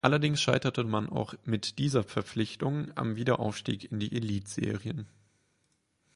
Allerdings 0.03 0.41
scheiterte 0.41 0.83
man 0.83 1.09
auch 1.11 1.35
mit 1.45 1.77
dieser 1.77 2.01
Verpflichtung 2.03 2.87
am 2.97 3.17
Wiederaufstieg 3.17 3.91
in 3.91 3.99
die 3.99 4.15
Elitserien. 4.15 5.05